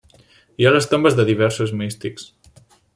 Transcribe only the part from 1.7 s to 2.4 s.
místics.